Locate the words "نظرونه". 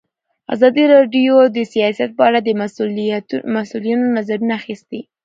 4.17-4.53